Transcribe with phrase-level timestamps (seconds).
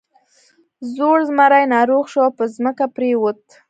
[0.93, 3.39] زوړ زمری ناروغ شو او په ځمکه پریوت.